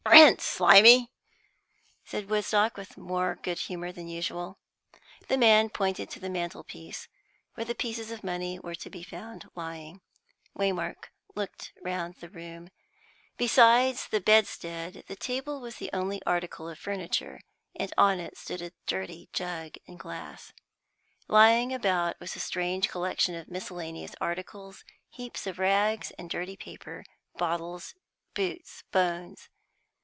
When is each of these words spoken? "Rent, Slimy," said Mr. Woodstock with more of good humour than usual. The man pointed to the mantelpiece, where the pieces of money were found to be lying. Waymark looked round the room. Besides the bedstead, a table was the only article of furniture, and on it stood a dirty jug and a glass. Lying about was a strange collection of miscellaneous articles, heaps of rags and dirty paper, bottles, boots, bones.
"Rent, 0.03 0.41
Slimy," 0.41 1.09
said 2.03 2.25
Mr. 2.25 2.27
Woodstock 2.29 2.75
with 2.77 2.97
more 2.97 3.31
of 3.31 3.41
good 3.43 3.57
humour 3.59 3.91
than 3.91 4.07
usual. 4.07 4.57
The 5.29 5.37
man 5.37 5.69
pointed 5.69 6.09
to 6.09 6.19
the 6.19 6.29
mantelpiece, 6.29 7.07
where 7.53 7.65
the 7.65 7.73
pieces 7.75 8.11
of 8.11 8.23
money 8.23 8.59
were 8.59 8.73
found 8.75 9.41
to 9.41 9.47
be 9.47 9.53
lying. 9.55 10.01
Waymark 10.57 11.05
looked 11.35 11.71
round 11.81 12.15
the 12.15 12.29
room. 12.29 12.69
Besides 13.37 14.07
the 14.07 14.19
bedstead, 14.21 15.03
a 15.07 15.15
table 15.15 15.61
was 15.61 15.77
the 15.77 15.91
only 15.93 16.21
article 16.23 16.67
of 16.69 16.77
furniture, 16.79 17.39
and 17.75 17.93
on 17.97 18.19
it 18.19 18.37
stood 18.37 18.61
a 18.61 18.71
dirty 18.87 19.29
jug 19.33 19.75
and 19.87 19.95
a 19.95 20.03
glass. 20.03 20.51
Lying 21.27 21.73
about 21.73 22.19
was 22.19 22.35
a 22.35 22.39
strange 22.39 22.89
collection 22.89 23.33
of 23.35 23.49
miscellaneous 23.49 24.15
articles, 24.21 24.83
heaps 25.09 25.47
of 25.47 25.57
rags 25.59 26.11
and 26.17 26.29
dirty 26.29 26.57
paper, 26.57 27.05
bottles, 27.37 27.93
boots, 28.35 28.83
bones. 28.91 29.47